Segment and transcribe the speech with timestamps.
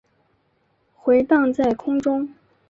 [0.95, 2.33] 回荡在空中